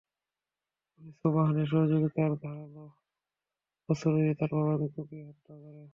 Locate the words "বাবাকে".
4.57-4.87